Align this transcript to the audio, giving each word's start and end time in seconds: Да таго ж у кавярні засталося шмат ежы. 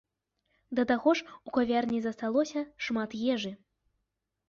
Да 0.79 0.85
таго 0.91 1.09
ж 1.19 1.27
у 1.51 1.55
кавярні 1.59 1.99
засталося 2.09 2.67
шмат 2.87 3.11
ежы. 3.33 3.57